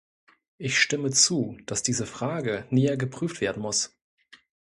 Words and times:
Ich 0.57 0.79
stimme 0.79 1.11
zu, 1.11 1.57
dass 1.67 1.83
diese 1.83 2.07
Frage 2.07 2.65
näher 2.71 2.97
geprüft 2.97 3.39
werden 3.39 3.61
muss. 3.61 3.95